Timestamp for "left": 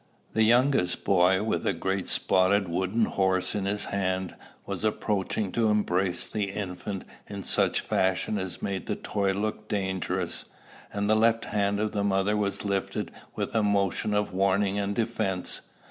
11.13-11.45